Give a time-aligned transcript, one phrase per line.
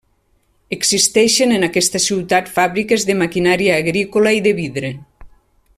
[0.75, 4.93] Existeixen en aquesta ciutat fàbriques de maquinària agrícola i de vidre.